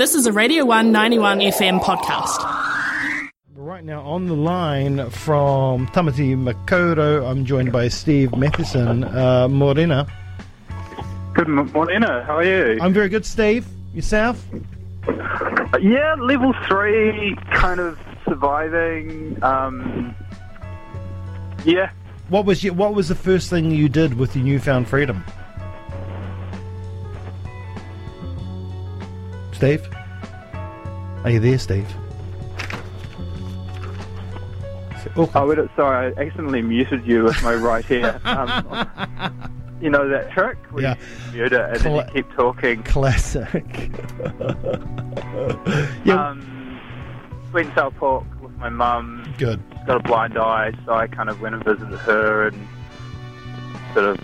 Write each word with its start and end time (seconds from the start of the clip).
This 0.00 0.14
is 0.14 0.24
a 0.24 0.32
Radio 0.32 0.64
191 0.64 1.40
FM 1.40 1.78
podcast. 1.80 2.38
Right 3.54 3.84
now 3.84 4.00
on 4.00 4.28
the 4.28 4.34
line 4.34 5.10
from 5.10 5.88
Tamati 5.88 6.34
Makoto, 6.34 7.30
I'm 7.30 7.44
joined 7.44 7.70
by 7.70 7.88
Steve 7.88 8.34
Matheson. 8.34 9.04
Uh, 9.04 9.46
Morena. 9.48 10.06
Good 11.34 11.48
m- 11.48 11.70
morning. 11.72 12.00
How 12.00 12.38
are 12.38 12.44
you? 12.44 12.78
I'm 12.80 12.94
very 12.94 13.10
good, 13.10 13.26
Steve. 13.26 13.66
Yourself? 13.92 14.42
Yeah, 15.78 16.16
level 16.18 16.54
three, 16.66 17.36
kind 17.52 17.78
of 17.78 17.98
surviving. 18.26 19.36
Um, 19.44 20.14
yeah, 21.66 21.90
What 22.30 22.46
was 22.46 22.64
your, 22.64 22.72
What 22.72 22.94
was 22.94 23.08
the 23.08 23.14
first 23.14 23.50
thing 23.50 23.70
you 23.70 23.90
did 23.90 24.14
with 24.14 24.34
your 24.34 24.46
newfound 24.46 24.88
freedom? 24.88 25.22
Steve? 29.60 29.86
Are 31.22 31.28
you 31.30 31.38
there, 31.38 31.58
Steve? 31.58 31.86
Oh, 35.16 35.30
I 35.34 35.42
would. 35.44 35.58
Sorry, 35.76 36.14
I 36.16 36.18
accidentally 36.18 36.62
muted 36.62 37.06
you 37.06 37.24
with 37.24 37.42
my 37.42 37.52
right 37.54 37.84
ear. 37.90 38.18
Um, 38.24 39.50
you 39.82 39.90
know 39.90 40.08
that 40.08 40.30
trick? 40.30 40.56
Where 40.70 40.82
Yeah. 40.82 40.94
You 41.32 41.38
mute 41.40 41.52
it 41.52 41.60
and 41.60 41.76
then 41.80 41.94
you 41.94 42.04
keep 42.14 42.32
talking. 42.32 42.82
classic. 42.84 43.64
yeah, 46.06 46.28
Um, 46.30 46.80
sweet 47.50 47.66
and 47.66 47.74
sour 47.74 47.90
pork 47.90 48.24
with 48.42 48.52
my 48.56 48.70
mum. 48.70 49.30
good. 49.36 49.62
She's 49.76 49.86
got 49.86 49.96
a 49.98 50.02
blind 50.02 50.38
eye, 50.38 50.72
so 50.86 50.94
I 50.94 51.06
kind 51.06 51.28
of 51.28 51.42
went 51.42 51.54
and 51.54 51.62
visited 51.64 51.98
her 51.98 52.46
and 52.48 52.66
sort 53.92 54.06
of 54.06 54.18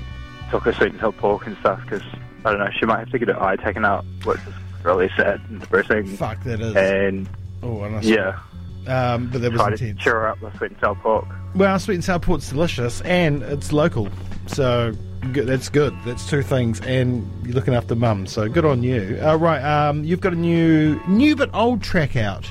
took 0.51 0.63
her 0.65 0.73
sweet 0.73 0.93
and 0.93 1.01
sour 1.01 1.13
pork 1.13 1.47
and 1.47 1.59
stuff 1.59 1.81
because 1.83 2.03
I 2.47 2.53
don't 2.53 2.59
know, 2.61 2.71
she 2.79 2.87
might 2.87 3.01
have 3.01 3.11
to 3.11 3.19
get 3.19 3.29
her 3.29 3.43
eye 3.43 3.57
taken 3.57 3.85
out, 3.85 4.03
which 4.25 4.39
is 4.47 4.55
really 4.87 5.11
sad 5.17 5.41
and 5.51 5.61
depressing. 5.61 6.07
Fuck, 6.17 6.43
that 6.45 6.61
is. 6.61 6.75
And 6.77 7.29
oh, 7.63 7.83
and 7.83 7.97
I- 7.97 8.01
yeah, 8.03 8.39
Um, 8.87 9.29
but 9.29 9.41
that 9.43 9.53
was 9.53 9.61
try 9.61 9.71
to 9.71 9.83
intense. 9.85 10.01
cheer 10.03 10.15
her 10.15 10.29
up 10.29 10.41
with 10.41 10.57
sweet 10.57 10.71
and 10.71 10.81
sour 10.81 10.95
pork. 10.95 11.27
Well, 11.55 11.79
sweet 11.79 11.95
and 11.97 12.05
sour 12.05 12.19
pork's 12.21 12.49
delicious, 12.51 13.01
and 13.03 13.43
it's 13.43 13.73
local, 13.73 14.09
so 14.47 14.93
good, 15.33 15.47
that's 15.49 15.69
good. 15.69 15.95
That's 16.05 16.29
two 16.29 16.43
things, 16.43 16.81
and 16.83 17.29
you're 17.45 17.55
looking 17.55 17.75
after 17.75 17.95
mum, 17.95 18.27
so 18.27 18.49
good 18.49 18.65
on 18.65 18.83
you. 18.83 19.19
Uh, 19.23 19.37
right, 19.37 19.63
um, 19.63 20.05
you've 20.05 20.21
got 20.21 20.33
a 20.35 20.37
new, 20.37 21.01
new 21.09 21.35
but 21.35 21.51
old 21.55 21.83
track 21.83 22.15
out 22.17 22.51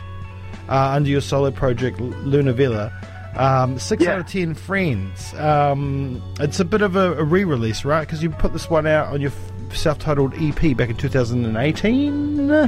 uh, 0.68 0.90
under 0.96 1.10
your 1.10 1.22
solo 1.22 1.52
project 1.52 2.00
Luna 2.02 2.52
Villa. 2.54 2.92
Um, 3.38 3.78
six 3.78 4.02
Yeah. 4.04 4.14
out 4.14 4.20
of 4.22 4.28
ten 4.28 4.54
friends. 4.56 5.34
Um, 5.36 6.22
it's 6.40 6.60
a 6.62 6.66
bit 6.66 6.82
of 6.82 6.96
a, 6.96 7.14
a 7.16 7.24
re-release, 7.24 7.84
right? 7.86 8.02
Because 8.02 8.24
you 8.24 8.30
put 8.30 8.54
this 8.54 8.70
one 8.70 8.88
out 8.88 9.08
on 9.14 9.20
your 9.22 9.32
self-titled 9.74 10.34
EP 10.36 10.76
back 10.76 10.90
in 10.90 10.96
2018, 10.98 12.52
I 12.52 12.68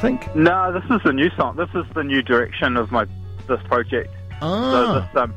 think. 0.00 0.34
No, 0.34 0.72
this 0.72 0.84
is 0.90 1.00
the 1.04 1.12
new 1.12 1.30
song. 1.30 1.56
This 1.56 1.68
is 1.74 1.84
the 1.94 2.02
new 2.04 2.22
direction 2.22 2.76
of 2.76 2.90
my 2.90 3.06
this 3.48 3.60
project. 3.64 4.08
So 4.40 4.46
Ah, 4.46 5.08
this 5.12 5.20
um, 5.22 5.34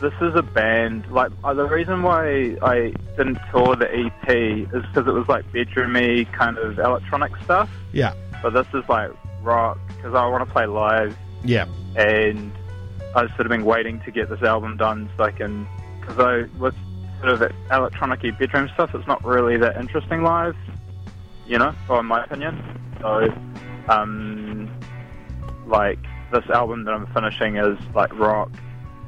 this 0.00 0.12
is 0.20 0.34
a 0.34 0.42
band. 0.42 1.10
Like 1.10 1.30
uh, 1.44 1.54
the 1.54 1.64
reason 1.66 2.02
why 2.02 2.56
I 2.62 2.92
didn't 3.16 3.38
tour 3.52 3.76
the 3.76 3.88
EP 3.92 4.28
is 4.28 4.82
because 4.86 5.06
it 5.06 5.12
was 5.12 5.28
like 5.28 5.44
bedroomy 5.52 6.30
kind 6.32 6.58
of 6.58 6.78
electronic 6.78 7.32
stuff. 7.44 7.68
yeah, 7.92 8.14
But 8.42 8.50
this 8.54 8.66
is 8.74 8.88
like 8.88 9.10
rock 9.42 9.78
because 9.88 10.14
I 10.14 10.26
want 10.26 10.46
to 10.46 10.52
play 10.52 10.66
live, 10.66 11.16
yeah, 11.44 11.66
and 11.96 12.52
I've 13.14 13.28
sort 13.30 13.42
of 13.42 13.48
been 13.48 13.64
waiting 13.64 14.00
to 14.00 14.10
get 14.10 14.28
this 14.30 14.42
album 14.42 14.76
done 14.76 15.08
so 15.16 15.24
I 15.24 15.30
can. 15.32 15.66
Because 16.00 16.18
I 16.18 16.58
with 16.58 16.74
sort 17.20 17.32
of 17.32 17.52
electronic 17.70 18.22
bedroom 18.38 18.68
stuff, 18.74 18.94
it's 18.94 19.06
not 19.06 19.24
really 19.24 19.56
that 19.58 19.76
interesting 19.76 20.22
live, 20.22 20.56
you 21.46 21.58
know, 21.58 21.74
or 21.88 22.00
in 22.00 22.06
my 22.06 22.24
opinion. 22.24 22.62
So, 23.00 23.28
um, 23.88 24.70
like 25.66 25.98
this 26.32 26.44
album 26.50 26.84
that 26.84 26.94
I'm 26.94 27.06
finishing 27.12 27.56
is 27.56 27.78
like 27.94 28.16
rock, 28.18 28.50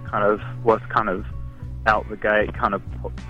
kind 0.07 0.25
of 0.25 0.41
with 0.65 0.83
kind 0.89 1.09
of 1.09 1.25
out 1.87 2.09
the 2.09 2.17
gate 2.17 2.55
kind 2.55 2.75
of 2.75 2.83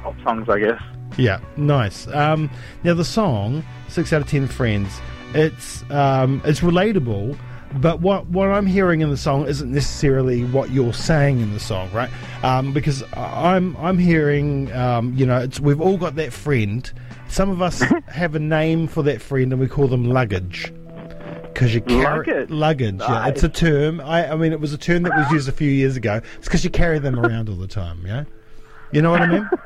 pop, 0.02 0.14
songs, 0.22 0.48
I 0.48 0.58
guess. 0.58 0.82
Yeah, 1.16 1.40
nice. 1.56 2.06
Um, 2.08 2.50
now 2.84 2.94
the 2.94 3.04
song 3.04 3.64
six 3.88 4.12
out 4.12 4.22
of 4.22 4.28
ten 4.28 4.46
friends. 4.46 5.00
It's 5.34 5.88
um, 5.90 6.42
it's 6.44 6.60
relatable, 6.60 7.38
but 7.80 8.00
what 8.00 8.26
what 8.28 8.48
I'm 8.48 8.66
hearing 8.66 9.00
in 9.00 9.10
the 9.10 9.16
song 9.16 9.46
isn't 9.46 9.70
necessarily 9.72 10.44
what 10.44 10.70
you're 10.70 10.92
saying 10.92 11.40
in 11.40 11.52
the 11.52 11.60
song, 11.60 11.90
right? 11.92 12.10
Um, 12.44 12.72
because 12.72 13.02
I'm 13.14 13.76
I'm 13.78 13.98
hearing, 13.98 14.72
um, 14.72 15.14
you 15.14 15.24
know, 15.26 15.38
it's 15.38 15.58
we've 15.60 15.80
all 15.80 15.96
got 15.96 16.16
that 16.16 16.32
friend. 16.32 16.90
Some 17.28 17.48
of 17.50 17.62
us 17.62 17.80
have 18.08 18.34
a 18.34 18.38
name 18.38 18.86
for 18.88 19.02
that 19.04 19.22
friend, 19.22 19.52
and 19.52 19.60
we 19.60 19.68
call 19.68 19.88
them 19.88 20.04
luggage. 20.10 20.72
Because 21.52 21.74
you 21.74 21.82
carry 21.82 22.04
Luggage? 22.26 22.50
luggage, 22.50 23.00
yeah, 23.00 23.08
Nice. 23.08 23.32
it's 23.32 23.42
a 23.44 23.48
term. 23.48 24.00
I, 24.00 24.32
I 24.32 24.36
mean, 24.36 24.52
it 24.52 24.60
was 24.60 24.72
a 24.72 24.78
term 24.78 25.02
that 25.02 25.14
was 25.14 25.30
used 25.30 25.48
a 25.50 25.52
few 25.52 25.68
years 25.70 25.96
ago. 25.96 26.20
It's 26.38 26.46
because 26.48 26.64
you 26.64 26.70
carry 26.70 26.98
them 26.98 27.18
around 27.20 27.50
all 27.50 27.56
the 27.56 27.66
time, 27.68 28.02
yeah. 28.06 28.24
You 28.90 29.02
know 29.02 29.10
what 29.10 29.20
I 29.22 29.26
mean? 29.26 29.48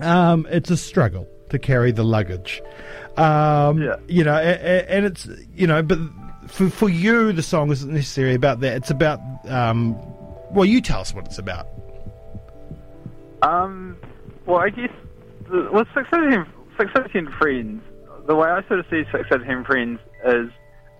Um, 0.00 0.44
it's 0.50 0.70
a 0.70 0.76
struggle 0.76 1.28
to 1.50 1.58
carry 1.58 1.92
the 1.92 2.02
luggage. 2.02 2.60
Um, 3.16 3.80
Yeah. 3.80 3.94
You 4.08 4.24
know, 4.24 4.34
a- 4.34 4.40
a- 4.40 4.90
and 4.90 5.06
it's, 5.06 5.28
you 5.54 5.68
know, 5.68 5.84
but 5.84 5.98
for, 6.48 6.70
for 6.70 6.88
you, 6.88 7.32
the 7.32 7.42
song 7.42 7.70
isn't 7.70 7.92
necessarily 7.92 8.34
about 8.34 8.60
that. 8.60 8.76
It's 8.76 8.90
about, 8.90 9.20
um, 9.48 9.96
well, 10.50 10.64
you 10.64 10.80
tell 10.80 11.00
us 11.00 11.14
what 11.14 11.26
it's 11.26 11.38
about. 11.38 11.66
Um, 13.42 13.96
well, 14.46 14.58
I 14.58 14.70
guess 14.70 14.90
the, 15.50 15.68
with 15.72 15.88
Six 15.94 16.08
out 16.12 16.24
of 16.24 16.30
Ten, 16.30 16.46
Six 16.78 16.90
out 16.96 17.06
of 17.06 17.12
Ten 17.12 17.32
Friends, 17.38 17.82
the 18.26 18.34
way 18.34 18.48
I 18.48 18.66
sort 18.68 18.80
of 18.80 18.86
see 18.90 19.04
Six 19.12 19.30
out 19.30 19.66
Friends 19.66 20.00
is 20.24 20.50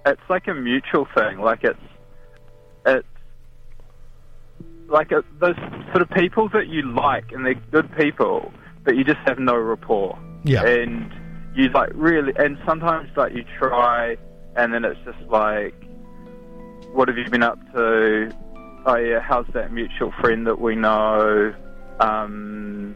it's 0.06 0.21
like 0.28 0.47
a 0.49 0.54
mutual 0.54 1.06
thing. 1.15 1.38
Like 1.38 1.65
it's 1.65 1.78
it's 2.87 3.06
like 4.88 5.10
a, 5.12 5.25
those 5.41 5.56
sort 5.91 6.03
of 6.03 6.10
people 6.10 6.49
that 6.50 6.69
you 6.69 6.83
like 6.83 7.33
and 7.33 7.47
they're 7.47 7.54
good 7.54 7.91
people, 7.97 8.53
but 8.84 8.97
you 8.97 9.04
just 9.04 9.21
have 9.27 9.38
no 9.38 9.56
rapport. 9.56 10.19
Yeah. 10.44 10.65
And 10.65 11.10
you 11.54 11.69
like 11.71 11.91
really, 11.94 12.33
and 12.37 12.59
sometimes 12.66 13.09
like 13.16 13.33
you 13.33 13.44
try, 13.59 14.16
and 14.56 14.72
then 14.72 14.84
it's 14.84 15.00
just 15.04 15.20
like, 15.28 15.75
what 16.92 17.09
have 17.09 17.19
you 17.19 17.28
been 17.28 17.42
up 17.42 17.59
to? 17.72 18.32
Oh 18.87 18.97
yeah, 18.97 19.20
how's 19.20 19.47
that 19.54 19.72
mutual 19.72 20.12
friend 20.20 20.47
that 20.47 20.60
we 20.60 20.75
know? 20.76 21.54
Um, 22.00 22.94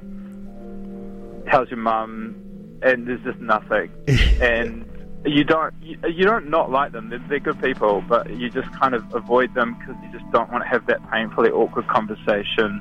how's 1.47 1.69
your 1.71 1.79
mum? 1.79 2.37
And 2.83 3.07
there's 3.09 3.23
just 3.23 3.41
nothing. 3.41 3.91
and 4.41 4.85
you 5.25 5.43
don't 5.45 5.75
you, 5.83 5.99
you 6.09 6.25
don't 6.25 6.49
not 6.49 6.71
like 6.71 6.93
them. 6.93 7.09
They're, 7.11 7.19
they're 7.29 7.41
good 7.41 7.61
people, 7.61 8.03
but 8.09 8.31
you 8.31 8.51
just 8.51 8.71
kind 8.79 8.95
of 8.95 9.03
avoid 9.15 9.53
them 9.55 9.77
because 9.79 9.97
you 10.03 10.13
just 10.13 10.31
don't 10.31 10.51
want 10.53 10.63
to 10.65 10.69
have 10.69 10.87
that 10.87 11.01
painfully 11.11 11.51
awkward 11.51 11.89
conversation. 11.89 12.81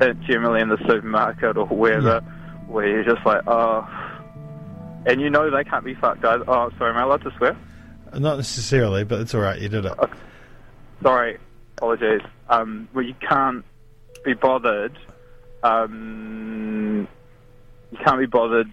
uh, 0.00 0.12
Generally 0.26 0.60
in 0.60 0.68
the 0.68 0.78
supermarket 0.86 1.56
or 1.56 1.66
wherever, 1.66 2.20
where 2.66 2.86
you're 2.88 3.04
just 3.04 3.24
like, 3.24 3.42
oh, 3.46 3.86
and 5.06 5.20
you 5.20 5.30
know 5.30 5.50
they 5.50 5.64
can't 5.64 5.84
be 5.84 5.94
fucked 5.94 6.24
either. 6.24 6.44
Oh, 6.46 6.70
sorry, 6.76 6.90
am 6.90 6.98
I 6.98 7.02
allowed 7.02 7.22
to 7.22 7.30
swear? 7.38 7.56
Not 8.18 8.36
necessarily, 8.36 9.04
but 9.04 9.20
it's 9.20 9.34
all 9.34 9.40
right. 9.40 9.60
You 9.60 9.68
did 9.68 9.84
it. 9.84 9.92
Sorry, 11.02 11.38
apologies. 11.78 12.20
Um, 12.48 12.88
well, 12.94 13.04
you 13.04 13.14
can't 13.26 13.64
be 14.24 14.34
bothered. 14.34 14.96
Um, 15.62 17.06
you 17.92 17.98
can't 18.04 18.18
be 18.18 18.26
bothered. 18.26 18.70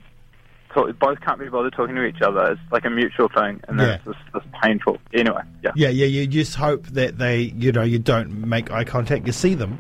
Talk, 0.73 0.97
both 0.99 1.21
can't 1.21 1.39
be 1.39 1.47
bothered 1.49 1.73
talking 1.73 1.95
to 1.95 2.03
each 2.05 2.21
other. 2.21 2.51
It's 2.51 2.61
like 2.71 2.85
a 2.85 2.89
mutual 2.89 3.29
thing, 3.29 3.61
and 3.67 3.79
Yeah. 3.79 3.95
it's 3.95 4.05
just, 4.05 4.17
just 4.33 4.45
painful. 4.61 4.97
Anyway, 5.13 5.41
yeah. 5.63 5.71
Yeah, 5.75 5.89
yeah. 5.89 6.05
You 6.07 6.27
just 6.27 6.55
hope 6.55 6.85
that 6.87 7.17
they, 7.17 7.41
you 7.57 7.71
know, 7.71 7.83
you 7.83 7.99
don't 7.99 8.47
make 8.47 8.71
eye 8.71 8.83
contact. 8.83 9.25
You 9.25 9.33
see 9.33 9.53
them, 9.55 9.79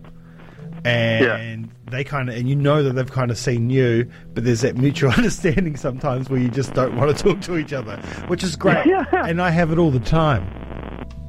and 0.87 1.71
they 1.91 2.03
kind 2.03 2.29
of, 2.29 2.35
and 2.35 2.49
you 2.49 2.55
know 2.55 2.83
that 2.83 2.93
they've 2.93 3.11
kind 3.11 3.31
of 3.31 3.37
seen 3.37 3.69
you, 3.69 4.09
but 4.33 4.43
there's 4.43 4.61
that 4.61 4.77
mutual 4.77 5.11
understanding 5.17 5.75
sometimes 5.75 6.29
where 6.29 6.39
you 6.39 6.49
just 6.49 6.73
don't 6.73 6.95
want 6.95 7.15
to 7.15 7.23
talk 7.23 7.41
to 7.41 7.57
each 7.57 7.73
other, 7.73 7.97
which 8.27 8.43
is 8.43 8.55
great. 8.55 8.85
Yeah. 8.85 9.05
And 9.11 9.41
I 9.41 9.49
have 9.49 9.71
it 9.71 9.77
all 9.77 9.91
the 9.91 9.99
time, 9.99 10.45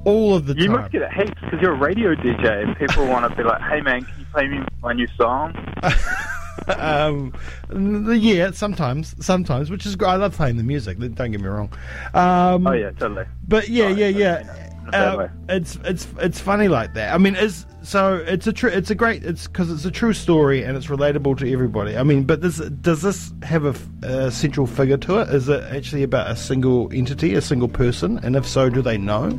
all 0.05 0.35
of 0.35 0.47
the 0.47 0.55
You 0.55 0.67
time. 0.67 0.71
You 0.71 0.79
must 0.79 0.93
get 0.93 1.03
it 1.03 1.13
heaps 1.13 1.41
because 1.41 1.61
you're 1.61 1.75
a 1.75 1.79
radio 1.79 2.15
DJ, 2.15 2.65
and 2.65 2.77
people 2.77 3.07
want 3.07 3.31
to 3.31 3.37
be 3.37 3.43
like, 3.43 3.61
"Hey, 3.63 3.81
man, 3.81 4.05
can 4.05 4.19
you 4.19 4.27
play 4.33 4.47
me 4.49 4.61
my 4.83 4.93
new 4.93 5.07
song?" 5.17 5.55
um, 6.79 7.33
yeah, 7.73 8.51
sometimes, 8.51 9.15
sometimes, 9.25 9.71
which 9.71 9.87
is 9.87 9.97
great. 9.97 10.11
I 10.11 10.17
love 10.17 10.37
playing 10.37 10.57
the 10.57 10.63
music. 10.63 10.99
Don't 10.99 11.31
get 11.31 11.41
me 11.41 11.49
wrong. 11.49 11.73
Um, 12.15 12.67
Oh 12.67 12.73
yeah, 12.73 12.91
totally. 12.91 13.25
But 13.47 13.69
yeah, 13.69 13.89
yeah, 13.89 13.93
I 13.93 13.95
didn't 13.95 14.15
mean 14.17 14.57
yeah. 14.57 14.68
It 14.89 14.97
in 14.97 15.03
a 15.03 15.17
bad 15.17 15.31
Uh, 15.49 15.55
it's 15.55 15.79
it's 15.85 16.09
it's 16.19 16.41
funny 16.41 16.69
like 16.69 16.95
that. 16.95 17.15
I 17.15 17.19
mean, 17.19 17.37
it's 17.37 17.67
so 17.83 18.15
it's 18.17 18.47
a 18.47 18.53
true 18.53 18.71
it's 18.71 18.91
a 18.91 18.95
great 18.95 19.25
it's 19.25 19.47
because 19.47 19.71
it's 19.71 19.85
a 19.85 19.91
true 19.91 20.13
story 20.13 20.63
and 20.63 20.77
it's 20.77 20.87
relatable 20.87 21.39
to 21.39 21.53
everybody. 21.53 21.97
I 21.97 22.03
mean, 22.03 22.25
but 22.25 22.41
this 22.41 22.59
does 22.59 23.03
this 23.03 23.33
have 23.43 23.65
a 24.03 24.31
central 24.31 24.67
figure 24.67 24.99
to 24.99 25.19
it? 25.19 25.29
Is 25.29 25.49
it 25.49 25.63
actually 25.65 26.03
about 26.03 26.31
a 26.31 26.37
single 26.37 26.93
entity, 26.93 27.35
a 27.35 27.41
single 27.41 27.69
person? 27.69 28.19
And 28.19 28.37
if 28.37 28.47
so, 28.47 28.69
do 28.69 28.83
they 28.83 28.99
know 28.99 29.31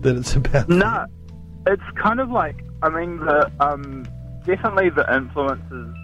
that 0.00 0.16
it's 0.16 0.34
about? 0.36 0.68
No, 0.68 1.06
it's 1.66 1.82
kind 2.02 2.20
of 2.20 2.30
like 2.30 2.64
I 2.82 2.88
mean 2.88 3.18
the 3.18 3.50
um, 3.60 4.06
definitely 4.44 4.90
the 4.90 5.06
influences 5.14 5.94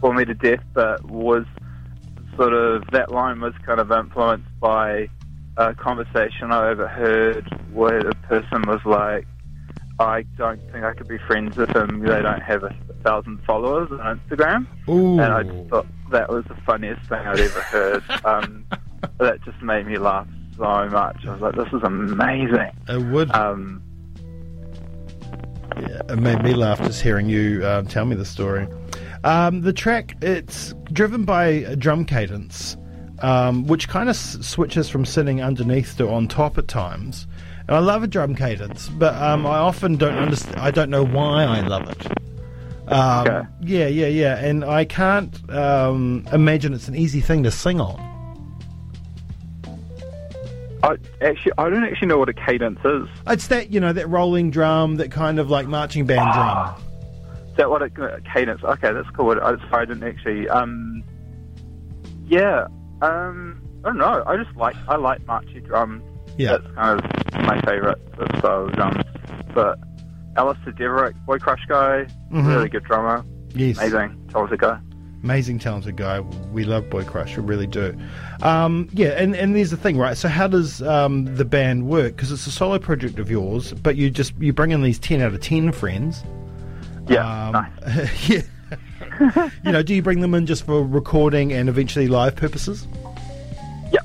for 0.00 0.14
me 0.14 0.24
to 0.24 0.34
death, 0.34 0.62
but 0.74 1.04
was 1.10 1.44
sort 2.36 2.52
of 2.52 2.84
that 2.92 3.10
line 3.10 3.40
was 3.40 3.54
kind 3.66 3.80
of 3.80 3.90
influenced 3.90 4.48
by 4.60 5.08
a 5.58 5.74
conversation 5.74 6.50
I 6.52 6.68
overheard 6.68 7.44
where 7.72 8.02
the 8.02 8.14
person 8.28 8.62
was 8.66 8.80
like, 8.84 9.26
I 9.98 10.22
don't 10.36 10.60
think 10.70 10.84
I 10.84 10.94
could 10.94 11.08
be 11.08 11.18
friends 11.26 11.56
with 11.56 11.72
them. 11.72 12.00
They 12.00 12.22
don't 12.22 12.40
have 12.40 12.62
a 12.62 12.74
thousand 13.02 13.40
followers 13.44 13.90
on 13.90 14.20
Instagram. 14.20 14.66
Ooh. 14.88 15.20
And 15.20 15.32
I 15.32 15.42
just 15.42 15.68
thought 15.68 15.86
that 16.12 16.28
was 16.30 16.44
the 16.44 16.54
funniest 16.64 17.08
thing 17.08 17.18
I'd 17.18 17.40
ever 17.40 17.60
heard. 17.60 18.04
um, 18.24 18.64
that 19.18 19.42
just 19.44 19.60
made 19.60 19.86
me 19.86 19.98
laugh 19.98 20.28
so 20.56 20.62
much. 20.88 21.26
I 21.26 21.32
was 21.32 21.40
like, 21.40 21.56
this 21.56 21.68
is 21.72 21.82
amazing. 21.82 22.70
it 22.88 23.02
would. 23.12 23.30
Um, 23.32 23.82
Yeah, 25.80 26.02
it 26.08 26.18
made 26.18 26.42
me 26.42 26.54
laugh 26.54 26.78
just 26.80 27.02
hearing 27.02 27.28
you 27.28 27.66
um, 27.66 27.86
tell 27.86 28.04
me 28.04 28.14
the 28.14 28.24
story. 28.24 28.68
Um, 29.24 29.62
the 29.62 29.72
track 29.72 30.14
it's 30.22 30.74
driven 30.92 31.24
by 31.24 31.46
a 31.46 31.74
drum 31.76 32.04
cadence, 32.04 32.76
um, 33.20 33.66
which 33.66 33.88
kind 33.88 34.08
of 34.08 34.14
s- 34.16 34.38
switches 34.40 34.88
from 34.88 35.04
sitting 35.04 35.42
underneath 35.42 35.96
to 35.98 36.08
on 36.08 36.28
top 36.28 36.58
at 36.58 36.68
times. 36.68 37.26
And 37.66 37.76
I 37.76 37.80
love 37.80 38.02
a 38.02 38.06
drum 38.06 38.34
cadence, 38.34 38.88
but 38.88 39.14
um, 39.20 39.46
I 39.46 39.58
often 39.58 39.96
don't 39.96 40.16
understand. 40.16 40.56
I 40.58 40.70
don't 40.70 40.90
know 40.90 41.04
why 41.04 41.44
I 41.44 41.60
love 41.60 41.88
it. 41.90 42.06
Um, 42.90 43.26
Okay. 43.26 43.48
Yeah, 43.60 43.86
yeah, 43.88 44.06
yeah, 44.06 44.38
and 44.38 44.64
I 44.64 44.84
can't 44.86 45.50
um, 45.50 46.26
imagine 46.32 46.72
it's 46.72 46.88
an 46.88 46.94
easy 46.96 47.20
thing 47.20 47.42
to 47.42 47.50
sing 47.50 47.80
on. 47.80 48.04
I 50.82 50.96
actually, 51.20 51.52
I 51.58 51.68
don't 51.68 51.84
actually 51.84 52.08
know 52.08 52.18
what 52.18 52.28
a 52.28 52.32
cadence 52.32 52.78
is. 52.84 53.08
It's 53.26 53.48
that 53.48 53.70
you 53.72 53.80
know 53.80 53.92
that 53.92 54.08
rolling 54.08 54.50
drum, 54.50 54.96
that 54.96 55.10
kind 55.10 55.38
of 55.38 55.50
like 55.50 55.66
marching 55.66 56.06
band 56.06 56.32
drum. 56.32 56.74
Is 57.50 57.56
that 57.56 57.68
what 57.68 57.82
a 57.82 57.90
cadence? 58.32 58.62
Okay, 58.62 58.92
that's 58.92 59.10
cool. 59.10 59.32
I, 59.32 59.56
sorry, 59.68 59.82
I 59.82 59.84
didn't 59.84 60.04
actually. 60.04 60.48
Um, 60.48 61.02
yeah. 62.28 62.68
Um, 63.02 63.60
I 63.84 63.88
don't 63.88 63.98
know. 63.98 64.22
I 64.26 64.36
just 64.36 64.54
like 64.56 64.76
I 64.88 64.96
like 64.96 65.24
marchy 65.26 65.60
drums. 65.60 66.02
Yeah. 66.36 66.52
That's 66.58 66.74
kind 66.74 67.00
of 67.00 67.42
my 67.44 67.60
favourite 67.62 67.98
of 68.18 68.38
style 68.38 68.66
of 68.66 68.72
drums. 68.72 69.04
But 69.54 69.78
Alistair 70.36 70.72
Deverick, 70.72 71.14
Boy 71.26 71.38
Crush 71.38 71.64
guy, 71.68 72.06
Mhm. 72.32 72.46
really 72.46 72.68
good 72.68 72.84
drummer, 72.84 73.24
Yes. 73.54 73.78
amazing, 73.78 74.28
talented 74.30 74.60
guy. 74.60 74.78
amazing 75.24 75.58
talented 75.58 75.96
guy 75.96 76.20
we 76.52 76.62
love 76.62 76.88
boy 76.90 77.02
crush 77.02 77.36
we 77.36 77.42
really 77.42 77.66
do 77.66 77.92
um, 78.42 78.88
yeah 78.92 79.08
and, 79.20 79.34
and 79.34 79.56
there's 79.56 79.72
the 79.72 79.76
thing 79.76 79.98
right 79.98 80.16
so 80.16 80.28
how 80.28 80.46
does 80.46 80.80
um, 80.82 81.24
the 81.34 81.44
band 81.44 81.88
work 81.88 82.14
because 82.14 82.30
it's 82.30 82.46
a 82.46 82.52
solo 82.52 82.78
project 82.78 83.18
of 83.18 83.28
yours 83.28 83.72
but 83.82 83.96
you 83.96 84.10
just 84.10 84.32
you 84.38 84.52
bring 84.52 84.70
in 84.70 84.80
these 84.80 84.96
10 85.00 85.20
out 85.20 85.34
of 85.34 85.40
10 85.40 85.72
friends 85.72 86.22
Yeah, 87.08 87.46
um, 87.48 87.52
nice. 87.84 88.28
yeah 88.28 88.42
you 89.64 89.72
know 89.72 89.82
do 89.82 89.94
you 89.94 90.02
bring 90.02 90.20
them 90.20 90.34
in 90.34 90.46
just 90.46 90.64
for 90.64 90.84
recording 90.84 91.52
and 91.52 91.68
eventually 91.68 92.08
live 92.08 92.36
purposes 92.36 92.86
Yeah, 93.92 94.00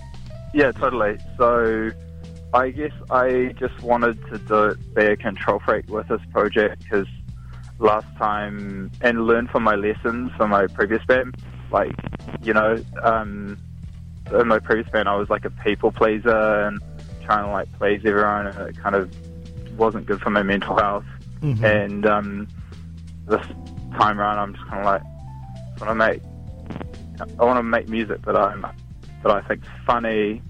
yeah, 0.54 0.71
totally. 0.71 1.18
So 1.38 1.92
I 2.54 2.69
guess 2.69 2.92
I 3.10 3.54
just 3.57 3.81
wanted 3.81 4.19
to 4.27 4.38
do 4.38 4.75
be 4.95 5.06
a 5.06 5.15
control 5.18 5.60
freak 5.60 5.89
with 5.89 6.07
this 6.07 6.21
project 6.31 6.83
because 6.83 7.07
last 7.80 8.07
time 8.18 8.92
and 9.01 9.25
learn 9.25 9.48
from 9.48 9.63
my 9.63 9.75
lessons 9.75 10.31
from 10.38 10.51
my 10.51 10.68
previous 10.68 11.04
band. 11.06 11.36
Like, 11.71 11.95
you 12.44 12.54
know, 12.54 12.77
um, 13.01 13.57
in 14.31 14.48
my 14.48 14.60
previous 14.60 14.88
band, 14.89 15.10
I 15.10 15.15
was 15.15 15.30
like 15.30 15.45
a 15.45 15.50
people 15.50 15.92
pleaser 15.92 16.30
and 16.68 16.80
trying 17.24 17.45
to 17.45 17.51
like 17.51 17.71
please 17.80 18.01
everyone, 18.06 18.48
and 18.48 18.69
it 18.69 18.77
kind 18.77 18.95
of 18.95 19.12
wasn't 19.77 20.06
good 20.06 20.21
for 20.21 20.30
my 20.30 20.44
mental 20.44 20.77
health. 20.77 21.06
Mhm. 21.42 21.63
And 21.63 22.06
um, 22.06 22.48
this 23.27 23.45
time 23.94 24.19
around, 24.19 24.40
I'm 24.40 24.54
just 24.56 24.66
kind 24.68 24.80
of 24.80 24.86
like, 24.86 25.01
I 25.81 25.86
want 25.86 25.90
to 25.90 25.95
make, 25.95 26.22
I 27.40 27.44
want 27.45 27.57
to 27.57 27.63
make 27.63 27.88
music 27.90 28.22
that 28.25 28.36
I'm 28.36 28.66
that 29.24 29.31
I 29.31 29.42
think's 29.42 29.68
funny 29.86 30.42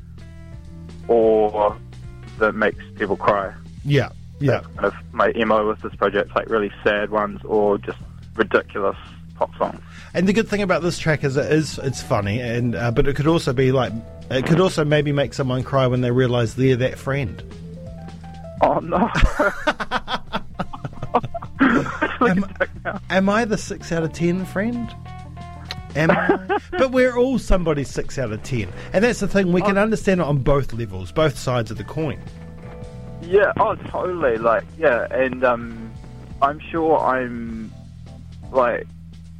or 1.08 1.78
that 2.40 2.54
makes 2.56 2.84
people 2.98 3.16
cry. 3.16 3.54
yeah 3.86 4.10
yeah 4.40 4.62
That's 4.62 4.68
kind 4.76 4.86
of 4.86 4.94
my 5.14 5.32
MO 5.46 5.68
with 5.68 5.82
this 5.82 5.94
project, 5.96 6.36
like 6.36 6.50
really 6.50 6.72
sad 6.84 7.12
ones 7.12 7.40
or 7.46 7.78
just 7.78 7.98
ridiculous 8.36 8.98
pop 9.36 9.56
songs. 9.58 9.80
and 10.14 10.28
the 10.28 10.34
good 10.34 10.48
thing 10.48 10.62
about 10.62 10.82
this 10.82 10.98
track 10.98 11.24
is 11.24 11.38
it 11.38 11.52
is 11.52 11.78
it's 11.80 12.02
funny 12.02 12.40
and 12.40 12.76
uh, 12.76 12.90
but 12.92 13.08
it 13.08 13.16
could 13.16 13.28
also 13.28 13.54
be 13.54 13.72
like 13.72 13.92
it 14.32 14.46
could 14.46 14.60
also 14.60 14.84
maybe 14.86 15.12
make 15.12 15.34
someone 15.34 15.64
cry 15.64 15.86
when 15.88 16.02
they 16.02 16.12
realize 16.12 16.56
they're 16.56 16.76
that 16.76 16.98
friend 16.98 17.44
Oh 18.62 18.80
no! 18.80 19.10
Am, 22.86 23.00
am 23.10 23.30
I 23.30 23.46
the 23.46 23.58
six 23.58 23.92
out 23.92 24.04
of 24.04 24.14
ten 24.14 24.46
friend? 24.46 24.94
Am 25.96 26.12
I? 26.12 26.60
but 26.72 26.92
we're 26.92 27.18
all 27.18 27.40
somebody's 27.40 27.90
six 27.90 28.18
out 28.18 28.32
of 28.32 28.42
ten, 28.44 28.72
and 28.94 29.04
that's 29.04 29.20
the 29.20 29.28
thing. 29.28 29.52
We 29.52 29.62
can 29.62 29.78
understand 29.78 30.22
it 30.22 30.28
on 30.28 30.40
both 30.40 30.74
levels, 30.74 31.12
both 31.12 31.38
sides 31.38 31.72
of 31.72 31.78
the 31.78 31.84
coin. 31.84 32.20
Yeah, 33.22 33.54
oh, 33.58 33.76
totally. 33.76 34.38
Like, 34.38 34.64
yeah, 34.78 35.08
and 35.12 35.44
um, 35.44 35.94
I'm 36.42 36.60
sure 36.60 36.98
I'm 37.00 37.72
like 38.52 38.88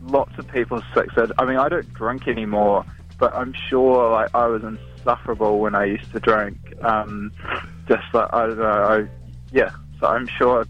lots 0.02 0.38
of 0.38 0.48
people 0.48 0.82
six. 0.94 1.18
out. 1.18 1.32
I 1.38 1.46
mean, 1.46 1.58
I 1.58 1.70
don't 1.70 1.92
drink 1.94 2.28
anymore, 2.28 2.86
but 3.18 3.34
I'm 3.34 3.54
sure 3.70 4.12
like 4.12 4.34
I 4.34 4.48
was 4.48 4.64
insufferable 4.64 5.60
when 5.60 5.76
I 5.76 5.86
used 5.86 6.12
to 6.14 6.20
drink. 6.20 6.58
Um, 6.82 7.32
just 7.88 8.04
like 8.14 8.34
I 8.34 8.48
don't 8.48 8.58
know, 8.58 8.66
I, 8.66 9.08
yeah. 9.52 9.72
So 10.00 10.08
I'm 10.08 10.28
sure 10.28 10.66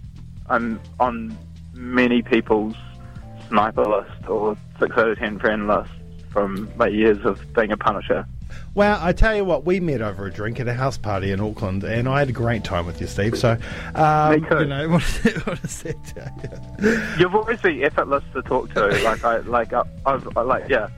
I'm 0.50 0.80
on 1.00 1.38
many 1.84 2.22
people's 2.22 2.76
sniper 3.50 3.86
list 3.86 4.30
or 4.30 4.58
six 4.80 4.98
out 4.98 5.10
of 5.10 5.18
ten 5.18 5.40
friend 5.40 5.68
list 5.68 5.92
from 6.30 6.72
my 6.76 6.88
years 6.88 7.24
of 7.26 7.40
being 7.54 7.72
a 7.72 7.78
punisher. 7.78 8.26
Well, 8.76 9.00
I 9.02 9.14
tell 9.14 9.36
you 9.36 9.46
what, 9.46 9.66
we 9.66 9.80
met 9.80 10.02
over 10.02 10.28
a 10.28 10.32
drink 10.32 10.60
at 10.60 10.68
a 10.68 10.74
house 10.74 10.98
party 10.98 11.32
in 11.32 11.40
Auckland, 11.40 11.84
and 11.84 12.08
I 12.08 12.20
had 12.20 12.30
a 12.30 12.34
great 12.34 12.64
time 12.64 12.86
with 12.86 13.02
you, 13.02 13.08
Steve. 13.08 13.38
So, 13.38 13.58
um, 13.96 14.42
Me 14.42 14.50
too. 14.50 14.60
you 14.60 14.66
know, 14.66 14.90
what 14.90 15.02
does 15.02 15.22
that, 15.22 15.48
what 15.48 15.62
that 15.62 16.32
tell 16.80 16.92
you? 16.92 17.04
You've 17.20 17.36
always 17.36 17.62
been 17.62 17.84
effortless 17.84 18.24
to 18.34 18.42
talk 18.44 18.74
to. 18.74 18.88
Like 19.04 19.24
I, 19.24 19.38
like 19.40 19.74
I, 19.74 19.84
I've, 20.06 20.38
I, 20.38 20.42
like 20.42 20.70
yeah. 20.70 20.90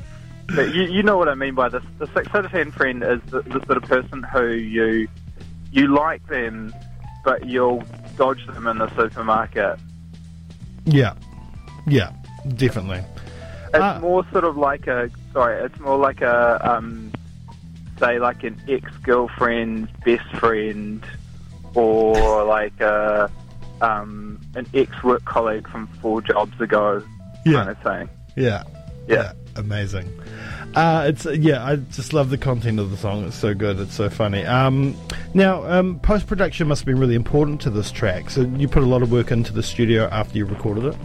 But 0.47 0.75
you, 0.75 0.83
you 0.83 1.03
know 1.03 1.17
what 1.17 1.27
I 1.27 1.35
mean 1.35 1.55
by 1.55 1.69
this. 1.69 1.83
The 1.97 2.07
six 2.07 2.27
out 2.33 2.45
of 2.45 2.51
ten 2.51 2.71
friend 2.71 3.03
is 3.03 3.19
the, 3.31 3.41
the 3.41 3.63
sort 3.65 3.77
of 3.77 3.83
person 3.83 4.23
who 4.23 4.51
you, 4.51 5.07
you 5.71 5.87
like 5.87 6.25
them, 6.27 6.73
but 7.23 7.45
you'll 7.47 7.83
dodge 8.15 8.45
them 8.47 8.67
in 8.67 8.77
the 8.77 8.93
supermarket. 8.95 9.79
Yeah, 10.85 11.13
yeah, 11.87 12.11
definitely. 12.55 13.03
It's 13.73 13.83
Ah. 13.83 13.99
more 13.99 14.25
sort 14.31 14.43
of 14.43 14.55
like 14.57 14.87
a 14.87 15.09
sorry. 15.33 15.61
It's 15.65 15.79
more 15.79 15.97
like 15.97 16.21
a 16.21 16.59
um, 16.63 17.11
say 17.99 18.19
like 18.19 18.43
an 18.43 18.61
ex 18.69 18.89
girlfriend's 19.03 19.89
best 20.05 20.27
friend, 20.37 21.03
or 21.73 22.43
like 22.57 22.79
a 22.79 23.29
um, 23.81 24.39
an 24.55 24.65
ex 24.73 25.03
work 25.03 25.25
colleague 25.25 25.67
from 25.67 25.87
four 26.01 26.21
jobs 26.21 26.59
ago 26.61 27.03
Yeah. 27.45 27.53
kind 27.65 27.69
of 27.69 27.77
thing. 27.79 28.09
Yeah, 28.37 28.63
Yeah. 29.07 29.33
amazing. 29.55 30.07
Uh, 30.75 31.05
it's 31.07 31.25
yeah, 31.25 31.65
I 31.65 31.77
just 31.77 32.11
love 32.11 32.29
the 32.29 32.37
content 32.37 32.79
of 32.79 32.91
the 32.91 32.97
song. 32.97 33.25
It's 33.25 33.37
so 33.37 33.53
good. 33.53 33.79
It's 33.79 33.93
so 33.93 34.09
funny. 34.09 34.45
Um, 34.45 34.95
now, 35.33 35.63
um, 35.63 35.99
post 36.01 36.27
production 36.27 36.67
must 36.67 36.81
have 36.81 36.85
been 36.85 36.99
really 36.99 37.15
important 37.15 37.61
to 37.61 37.69
this 37.69 37.91
track. 37.91 38.29
So 38.29 38.41
you 38.41 38.67
put 38.67 38.83
a 38.83 38.85
lot 38.85 39.01
of 39.01 39.09
work 39.09 39.31
into 39.31 39.53
the 39.53 39.63
studio 39.63 40.09
after 40.11 40.37
you 40.37 40.45
recorded 40.45 40.85
it. 40.85 40.97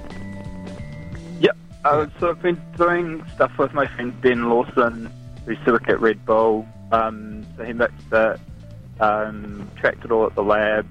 Yep. 1.41 1.57
Uh, 1.85 2.07
so 2.19 2.31
I've 2.31 2.43
been 2.43 2.61
doing 2.77 3.25
stuff 3.37 3.57
with 3.59 3.73
my 3.73 3.87
friend 3.87 4.21
Ben 4.21 4.51
Lawson, 4.51 5.09
who's 5.47 5.59
work 5.65 5.89
at 5.89 6.01
Red 6.01 6.27
Bull. 6.27 6.67
Um, 6.91 7.47
so 7.57 7.65
he 7.65 7.73
mixed 7.73 8.13
it, 8.13 8.41
um, 8.99 9.71
tracked 9.77 10.05
it 10.05 10.11
all 10.11 10.27
at 10.27 10.35
the 10.35 10.43
lab, 10.43 10.85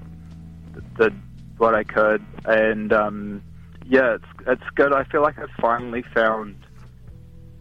did 0.96 1.14
what 1.58 1.74
I 1.74 1.84
could, 1.84 2.24
and 2.46 2.90
um, 2.94 3.42
yeah, 3.86 4.14
it's 4.14 4.24
it's 4.46 4.70
good. 4.74 4.94
I 4.94 5.04
feel 5.04 5.20
like 5.20 5.38
I've 5.38 5.50
finally 5.60 6.02
found 6.14 6.56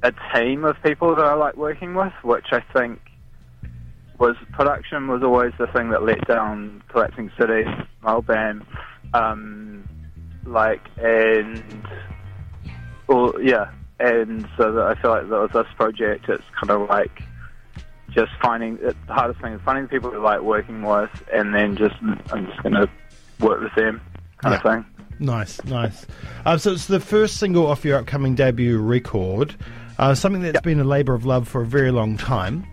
a 0.03 0.13
team 0.33 0.63
of 0.63 0.81
people 0.83 1.15
that 1.15 1.25
I 1.25 1.33
like 1.33 1.57
working 1.57 1.93
with, 1.93 2.13
which 2.23 2.47
I 2.51 2.61
think 2.73 2.99
was 4.17 4.35
production 4.51 5.07
was 5.07 5.23
always 5.23 5.53
the 5.57 5.67
thing 5.67 5.89
that 5.89 6.03
let 6.03 6.27
down 6.27 6.83
Collapsing 6.89 7.31
City, 7.39 7.63
band. 8.27 8.65
Um, 9.13 9.87
like 10.45 10.81
and 10.97 11.63
well, 13.07 13.33
yeah, 13.41 13.71
and 13.99 14.47
so 14.57 14.71
that 14.73 14.85
I 14.85 15.01
feel 15.01 15.11
like 15.11 15.29
that 15.29 15.39
was 15.39 15.51
this 15.53 15.73
project. 15.75 16.29
It's 16.29 16.43
kind 16.59 16.69
of 16.69 16.89
like 16.89 17.23
just 18.09 18.31
finding 18.41 18.77
it, 18.81 18.95
the 19.07 19.13
hardest 19.13 19.41
thing 19.41 19.53
is 19.53 19.61
finding 19.63 19.85
the 19.85 19.89
people 19.89 20.11
who 20.11 20.19
like 20.19 20.41
working 20.41 20.81
with, 20.81 21.09
and 21.33 21.53
then 21.53 21.75
just 21.75 21.95
I'm 22.01 22.45
just 22.47 22.61
going 22.63 22.75
to 22.75 22.89
work 23.39 23.61
with 23.61 23.75
them, 23.75 24.01
kind 24.37 24.55
of 24.55 24.61
thing. 24.61 24.85
Nice, 25.19 25.63
nice. 25.65 26.05
Um, 26.45 26.57
so 26.59 26.71
it's 26.71 26.87
the 26.87 26.99
first 26.99 27.37
single 27.37 27.67
off 27.67 27.83
your 27.83 27.97
upcoming 27.97 28.35
debut 28.35 28.79
record. 28.79 29.55
Uh, 29.99 30.15
something 30.15 30.41
that's 30.41 30.55
Yep. 30.55 30.63
been 30.63 30.79
a 30.79 30.83
labour 30.83 31.13
of 31.13 31.25
love 31.25 31.47
for 31.47 31.61
a 31.61 31.65
very 31.65 31.91
long 31.91 32.17
time. 32.17 32.65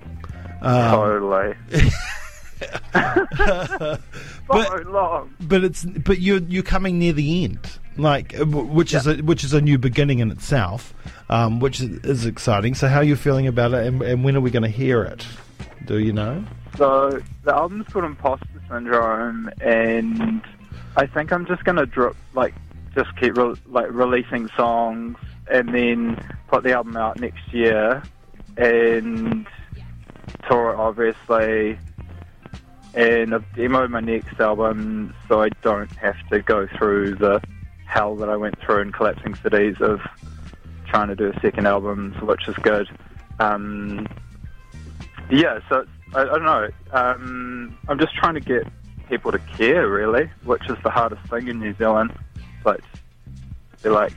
Um, 0.63 0.91
totally. 0.91 1.55
But- 4.49 4.69
so 4.69 4.91
long. 4.91 5.35
but 5.41 5.65
it's 5.65 5.85
but 5.85 6.21
you're 6.21 6.39
you're 6.39 6.63
coming 6.63 6.99
near 7.01 7.13
the 7.13 7.45
end, 7.45 7.59
like 7.97 8.39
uh, 8.39 8.45
which 8.45 8.95
is 8.95 9.07
a 9.09 9.17
which 9.17 9.43
is 9.43 9.53
a 9.53 9.61
new 9.61 9.77
beginning 9.77 10.21
in 10.21 10.31
itself, 10.31 10.95
um, 11.29 11.59
which 11.61 11.81
is, 11.81 11.99
is 12.05 12.27
exciting. 12.27 12.75
So 12.75 12.87
how 12.89 12.99
are 12.99 13.05
you 13.05 13.17
feeling 13.17 13.49
about 13.49 13.75
it, 13.75 13.87
and, 13.87 14.01
and 14.03 14.25
when 14.25 14.37
are 14.37 14.41
we 14.41 14.51
going 14.53 14.63
to 14.63 14.69
hear 14.69 15.03
it? 15.03 15.27
Do 15.85 15.99
you 15.99 16.13
know? 16.13 16.45
So 16.79 17.21
the 17.43 17.55
album's 17.55 17.89
called 17.89 18.05
Imposter 18.05 18.47
Syndrome, 18.71 19.51
and 19.61 20.41
I 20.97 21.07
think 21.07 21.33
I'm 21.33 21.45
just 21.47 21.65
gonna 21.65 21.87
drop 21.87 22.15
like 22.35 22.55
just 22.95 23.15
keep 23.17 23.37
re- 23.37 23.57
like 23.67 23.89
releasing 23.91 24.49
songs, 24.57 25.17
and 25.51 25.75
then 25.75 26.37
put 26.49 26.63
the 26.65 26.73
album 26.73 26.97
out 26.97 27.21
next 27.21 27.53
year, 27.53 28.03
and 28.57 29.47
tour 30.49 30.71
it 30.71 30.77
obviously. 30.77 31.79
And 32.95 33.35
I've 33.35 33.45
demoed 33.55 33.91
my 33.91 34.01
next 34.01 34.41
album, 34.41 35.15
so 35.29 35.43
I 35.43 35.51
don't 35.61 35.93
have 35.97 36.17
to 36.31 36.41
go 36.41 36.67
through 36.79 37.17
the 37.17 37.43
hell 37.85 38.17
that 38.17 38.31
I 38.31 38.37
went 38.37 38.59
through 38.61 38.81
in 38.81 38.93
Collapsing 38.93 39.35
Cities 39.35 39.77
of 39.81 40.01
trying 40.87 41.09
to 41.09 41.15
do 41.15 41.31
a 41.31 41.41
second 41.41 41.67
album, 41.67 42.15
which 42.23 42.49
is 42.49 42.57
good. 42.57 42.89
Um, 43.39 44.09
yeah, 45.31 45.61
so 45.69 45.85
I, 46.15 46.23
I 46.23 46.25
don't 46.25 46.45
know. 46.45 46.69
Um, 46.93 47.79
I'm 47.89 47.99
just 47.99 48.15
trying 48.15 48.35
to 48.35 48.41
get 48.41 48.67
people 49.09 49.31
to 49.33 49.39
care, 49.39 49.89
really, 49.89 50.31
which 50.45 50.69
is 50.71 50.77
the 50.83 50.91
hardest 50.91 51.23
thing 51.29 51.49
in 51.49 51.61
New 51.61 51.75
Zealand. 51.75 52.13
But 52.65 52.81
they're 53.83 53.93
like, 53.93 54.15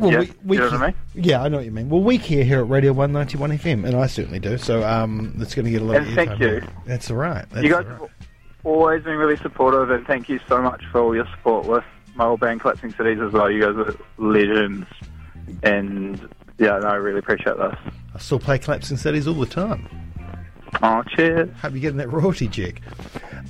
Well, 0.00 0.12
yeah, 0.12 0.20
we, 0.20 0.32
we 0.44 0.56
you 0.56 0.62
know 0.62 0.70
what 0.70 0.82
I 0.82 0.86
mean? 0.86 0.94
Yeah, 1.14 1.42
I 1.42 1.48
know 1.48 1.58
what 1.58 1.66
you 1.66 1.72
mean. 1.72 1.88
Well, 1.90 2.02
we 2.02 2.18
care 2.18 2.42
here 2.42 2.60
at 2.60 2.68
Radio 2.68 2.92
191 2.92 3.58
FM, 3.58 3.86
and 3.86 3.96
I 3.96 4.06
certainly 4.06 4.38
do. 4.40 4.56
So 4.58 4.82
um, 4.82 5.34
it's 5.38 5.54
going 5.54 5.66
to 5.66 5.70
get 5.70 5.82
a 5.82 5.84
lot 5.84 5.96
And 5.96 6.08
of 6.08 6.14
thank 6.14 6.40
you. 6.40 6.62
That's 6.86 7.10
all 7.10 7.16
right. 7.18 7.44
That's 7.50 7.64
you 7.64 7.70
guys 7.70 7.84
all 7.84 7.90
right. 7.92 8.00
have 8.00 8.10
always 8.64 9.04
been 9.04 9.16
really 9.16 9.36
supportive, 9.36 9.90
and 9.90 10.06
thank 10.06 10.28
you 10.28 10.40
so 10.48 10.62
much 10.62 10.82
for 10.90 11.00
all 11.00 11.14
your 11.14 11.26
support 11.36 11.66
with 11.66 11.84
my 12.14 12.24
old 12.24 12.40
band 12.40 12.60
Collapsing 12.60 12.92
Cities 12.94 13.18
as 13.20 13.32
well. 13.32 13.50
You 13.50 13.60
guys 13.62 13.76
are 13.76 13.94
legends, 14.18 14.86
and 15.62 16.18
yeah, 16.58 16.78
no, 16.78 16.88
I 16.88 16.94
really 16.94 17.18
appreciate 17.18 17.56
this. 17.56 17.76
I 18.14 18.18
still 18.18 18.38
play 18.38 18.58
Collapsing 18.58 18.96
Cities 18.96 19.26
all 19.28 19.34
the 19.34 19.46
time. 19.46 19.88
Oh, 20.82 21.02
cheers. 21.08 21.48
Hope 21.60 21.72
you're 21.72 21.80
getting 21.80 21.98
that 21.98 22.10
royalty 22.12 22.48
check. 22.48 22.80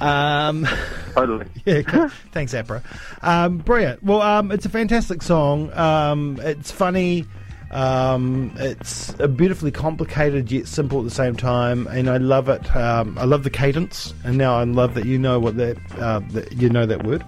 Um, 0.01 0.67
Totally. 1.13 1.47
yeah, 1.65 1.83
cool. 1.83 2.09
thanks, 2.33 2.55
APRA. 2.55 2.83
Um, 3.23 3.59
brilliant. 3.59 4.03
Well, 4.03 4.23
um, 4.23 4.51
it's 4.51 4.67
a 4.67 4.71
fantastic 4.71 5.23
song. 5.23 5.73
Um, 5.73 6.39
it's 6.43 6.71
funny. 6.71 7.27
Um, 7.71 8.53
it's 8.57 9.13
beautifully 9.13 9.71
complicated 9.71 10.51
yet 10.51 10.67
simple 10.67 10.99
at 10.99 11.05
the 11.05 11.11
same 11.11 11.37
time, 11.37 11.87
and 11.87 12.11
I 12.11 12.17
love 12.17 12.49
it. 12.49 12.75
Um, 12.75 13.17
I 13.17 13.25
love 13.25 13.45
the 13.45 13.51
cadence, 13.51 14.13
and 14.25 14.37
now 14.37 14.59
I 14.59 14.65
love 14.65 14.95
that 14.95 15.07
you 15.07 15.19
know 15.19 15.39
what 15.39 15.57
that, 15.57 15.77
uh, 15.97 16.21
that 16.31 16.53
you 16.53 16.69
know 16.69 16.85
that 16.85 17.05
word, 17.05 17.23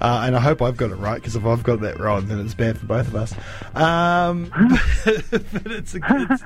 uh, 0.00 0.22
and 0.26 0.34
I 0.34 0.40
hope 0.40 0.60
I've 0.60 0.76
got 0.76 0.90
it 0.90 0.96
right 0.96 1.16
because 1.16 1.36
if 1.36 1.46
I've 1.46 1.62
got 1.62 1.82
that 1.82 2.00
wrong, 2.00 2.26
then 2.26 2.40
it's 2.40 2.54
bad 2.54 2.78
for 2.78 2.86
both 2.86 3.06
of 3.06 3.14
us. 3.14 3.32
Um, 3.76 4.50
but 5.04 5.70
it's 5.70 5.94
a 5.94 6.00
it's, 6.02 6.42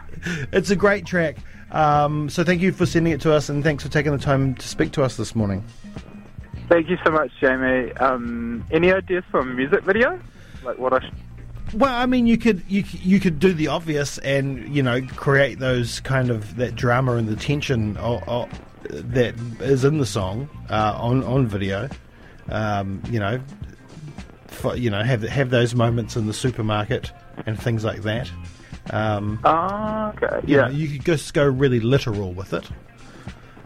it's 0.52 0.70
a 0.70 0.76
great 0.76 1.06
track. 1.06 1.38
Um, 1.72 2.28
so 2.28 2.42
thank 2.44 2.60
you 2.60 2.72
for 2.72 2.86
sending 2.86 3.12
it 3.12 3.20
to 3.22 3.32
us, 3.32 3.48
and 3.48 3.62
thanks 3.62 3.82
for 3.82 3.90
taking 3.90 4.12
the 4.12 4.18
time 4.18 4.54
to 4.56 4.68
speak 4.68 4.92
to 4.92 5.02
us 5.02 5.16
this 5.16 5.34
morning. 5.34 5.64
Thank 6.68 6.88
you 6.88 6.98
so 7.04 7.10
much, 7.10 7.30
Jamie. 7.40 7.92
Um, 7.94 8.64
any 8.70 8.92
ideas 8.92 9.24
for 9.30 9.40
a 9.40 9.44
music 9.44 9.82
video? 9.82 10.20
Like 10.64 10.78
what 10.78 10.92
I 10.92 11.00
sh- 11.00 11.12
Well, 11.74 11.94
I 11.94 12.06
mean, 12.06 12.26
you 12.26 12.38
could 12.38 12.62
you 12.68 12.84
you 12.92 13.18
could 13.20 13.38
do 13.38 13.52
the 13.52 13.68
obvious 13.68 14.18
and 14.18 14.74
you 14.74 14.82
know 14.82 15.00
create 15.02 15.58
those 15.58 16.00
kind 16.00 16.30
of 16.30 16.56
that 16.56 16.74
drama 16.76 17.14
and 17.14 17.28
the 17.28 17.36
tension 17.36 17.94
that 17.94 19.34
is 19.60 19.84
in 19.84 19.98
the 19.98 20.06
song 20.06 20.48
uh, 20.68 20.96
on 20.96 21.22
on 21.24 21.46
video. 21.46 21.88
Um, 22.48 23.02
you 23.10 23.20
know, 23.20 23.40
for, 24.46 24.76
you 24.76 24.90
know 24.90 25.02
have 25.02 25.22
have 25.22 25.50
those 25.50 25.74
moments 25.74 26.16
in 26.16 26.26
the 26.26 26.34
supermarket 26.34 27.12
and 27.46 27.60
things 27.60 27.84
like 27.84 28.02
that. 28.02 28.30
Um, 28.90 29.38
Ah, 29.44 30.10
okay. 30.10 30.40
you 30.46 30.56
Yeah. 30.56 30.62
know, 30.66 30.68
you 30.68 30.88
could 30.88 31.04
just 31.04 31.32
go 31.34 31.46
really 31.46 31.80
literal 31.80 32.32
with 32.32 32.52
it. 32.52 32.68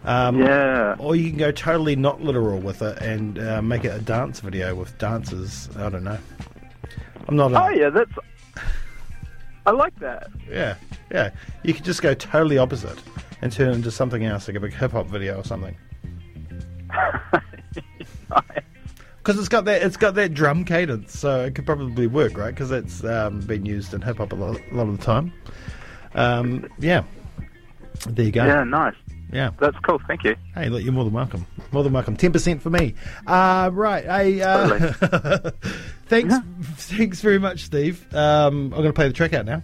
Um, 0.04 0.38
yeah. 0.40 0.96
Or 0.98 1.16
you 1.16 1.30
can 1.30 1.38
go 1.38 1.50
totally 1.50 1.96
not 1.96 2.20
literal 2.22 2.58
with 2.60 2.82
it 2.82 2.98
and 2.98 3.38
uh, 3.38 3.62
make 3.62 3.84
it 3.84 3.88
a 3.88 4.00
dance 4.00 4.40
video 4.40 4.74
with 4.74 4.96
dancers. 4.98 5.68
I 5.78 5.88
don't 5.88 6.04
know. 6.04 6.18
I'm 7.26 7.36
not. 7.36 7.52
A, 7.52 7.62
Oh, 7.64 7.68
yeah, 7.70 7.88
that's. 7.88 8.12
I 9.66 9.70
like 9.70 9.98
that. 10.00 10.28
Yeah, 10.50 10.74
yeah. 11.10 11.30
You 11.62 11.72
could 11.72 11.84
just 11.84 12.02
go 12.02 12.12
totally 12.12 12.58
opposite 12.58 12.98
and 13.40 13.50
turn 13.50 13.70
it 13.70 13.76
into 13.76 13.90
something 13.90 14.22
else, 14.26 14.46
like 14.46 14.58
a 14.58 14.60
big 14.60 14.74
hip 14.74 14.92
hop 14.92 15.06
video 15.06 15.40
or 15.40 15.44
something. 15.44 15.74
Because 19.24 19.38
it's 19.38 19.48
got 19.48 19.64
that, 19.64 19.82
it's 19.82 19.96
got 19.96 20.16
that 20.16 20.34
drum 20.34 20.66
cadence, 20.66 21.18
so 21.18 21.44
it 21.46 21.54
could 21.54 21.64
probably 21.64 22.06
work, 22.06 22.36
right? 22.36 22.50
Because 22.50 22.70
it's 22.70 23.02
um, 23.04 23.40
been 23.40 23.64
used 23.64 23.94
in 23.94 24.02
hip 24.02 24.18
hop 24.18 24.32
a 24.32 24.34
lot, 24.34 24.60
a 24.70 24.74
lot 24.74 24.86
of 24.86 24.98
the 24.98 25.02
time. 25.02 25.32
Um, 26.14 26.68
yeah. 26.78 27.04
There 28.06 28.26
you 28.26 28.32
go. 28.32 28.44
Yeah, 28.44 28.64
nice. 28.64 28.94
Yeah. 29.32 29.52
That's 29.58 29.78
cool. 29.78 29.98
Thank 30.06 30.24
you. 30.24 30.36
Hey, 30.54 30.68
look, 30.68 30.82
you're 30.84 30.92
more 30.92 31.04
than 31.04 31.14
welcome. 31.14 31.46
More 31.72 31.82
than 31.82 31.94
welcome. 31.94 32.18
Ten 32.18 32.32
percent 32.32 32.60
for 32.60 32.68
me. 32.68 32.96
Uh, 33.26 33.70
right. 33.72 34.04
Hey, 34.04 34.42
uh, 34.42 34.78
thanks. 36.06 36.34
Thanks 36.74 37.22
very 37.22 37.38
much, 37.38 37.60
Steve. 37.60 38.06
Um, 38.14 38.64
I'm 38.64 38.70
going 38.72 38.84
to 38.84 38.92
play 38.92 39.08
the 39.08 39.14
track 39.14 39.32
out 39.32 39.46
now. 39.46 39.62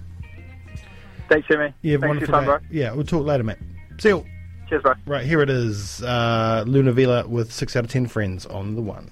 Thanks, 1.29 1.47
Jimmy. 1.49 1.75
Yeah, 1.83 1.99
Thanks 1.99 2.25
for 2.25 2.33
wonderful. 2.33 2.59
time. 2.61 2.67
Yeah, 2.71 2.93
we'll 2.95 3.05
talk 3.05 3.27
later, 3.27 3.45
mate. 3.45 3.59
See 3.99 4.09
you. 4.09 4.25
Cheers, 4.71 4.81
bro. 4.83 4.95
Right, 5.05 5.27
here 5.27 5.43
it 5.43 5.51
is. 5.51 6.03
Uh, 6.03 6.65
Luna 6.67 6.93
Villa 6.93 7.29
with 7.29 7.53
6 7.53 7.77
out 7.77 7.85
of 7.85 7.91
10 7.91 8.07
friends 8.07 8.47
on 8.47 8.75
the 8.75 8.81
one. 8.81 9.11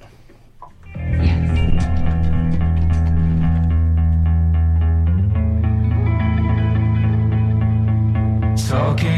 Talking 8.69 9.18